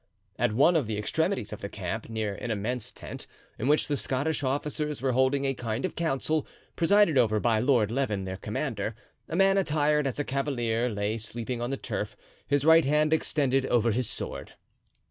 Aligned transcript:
At 0.39 0.53
one 0.53 0.75
of 0.75 0.87
the 0.87 0.97
extremities 0.97 1.53
of 1.53 1.61
the 1.61 1.69
camp, 1.69 2.09
near 2.09 2.33
an 2.33 2.49
immense 2.49 2.91
tent, 2.91 3.27
in 3.59 3.67
which 3.67 3.87
the 3.87 3.95
Scottish 3.95 4.41
officers 4.41 4.99
were 4.99 5.11
holding 5.11 5.45
a 5.45 5.53
kind 5.53 5.85
of 5.85 5.93
council, 5.95 6.47
presided 6.75 7.19
over 7.19 7.39
by 7.39 7.59
Lord 7.59 7.91
Leven, 7.91 8.25
their 8.25 8.37
commander, 8.37 8.95
a 9.29 9.35
man 9.35 9.59
attired 9.59 10.07
as 10.07 10.17
a 10.17 10.23
cavalier 10.23 10.89
lay 10.89 11.19
sleeping 11.19 11.61
on 11.61 11.69
the 11.69 11.77
turf, 11.77 12.17
his 12.47 12.65
right 12.65 12.85
hand 12.85 13.13
extended 13.13 13.67
over 13.67 13.91
his 13.91 14.09
sword. 14.09 14.53